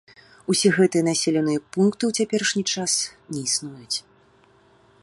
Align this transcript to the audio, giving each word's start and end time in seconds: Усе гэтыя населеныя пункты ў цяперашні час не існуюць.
Усе 0.53 0.69
гэтыя 0.77 1.03
населеныя 1.09 1.59
пункты 1.77 2.03
ў 2.09 2.23
цяперашні 2.23 2.63
час 2.77 2.91
не 3.35 3.39
існуюць. 3.47 3.97